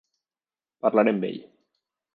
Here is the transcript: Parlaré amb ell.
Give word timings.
Parlaré 0.87 1.15
amb 1.17 1.29
ell. 1.31 1.39